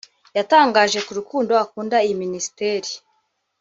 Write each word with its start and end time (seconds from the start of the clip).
yatangaje 0.37 0.97
ko 1.05 1.09
urukundo 1.11 1.51
akunda 1.63 1.95
iyi 2.05 2.15
Minisiteri 2.23 2.89